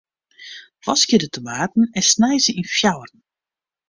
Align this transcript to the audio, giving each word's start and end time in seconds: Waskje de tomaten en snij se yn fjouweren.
Waskje 0.87 1.17
de 1.19 1.29
tomaten 1.29 1.85
en 1.97 2.03
snij 2.11 2.37
se 2.43 2.51
yn 2.59 2.71
fjouweren. 2.75 3.19